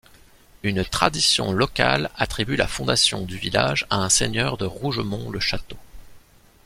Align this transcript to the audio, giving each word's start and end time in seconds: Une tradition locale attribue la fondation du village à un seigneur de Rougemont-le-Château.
Une 0.63 0.83
tradition 0.83 1.51
locale 1.53 2.09
attribue 2.15 2.55
la 2.55 2.65
fondation 2.65 3.21
du 3.21 3.37
village 3.37 3.85
à 3.91 3.97
un 3.97 4.09
seigneur 4.09 4.57
de 4.57 4.65
Rougemont-le-Château. 4.65 5.77